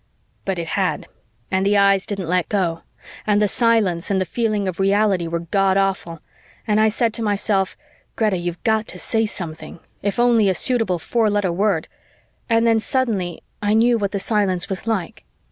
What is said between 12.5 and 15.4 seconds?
then suddenly I knew what the silence was like.